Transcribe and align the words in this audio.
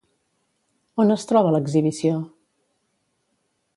On 1.03 1.13
es 1.15 1.27
troba 1.31 1.51
l'exhibició? 1.57 2.15